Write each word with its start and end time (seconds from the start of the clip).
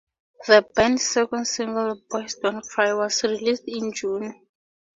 The 0.47 0.65
band's 0.75 1.03
second 1.05 1.45
single, 1.45 1.95
"Boys 2.09 2.33
Don't 2.33 2.65
Cry", 2.67 2.91
was 2.95 3.21
released 3.21 3.65
in 3.67 3.93
June. 3.93 4.41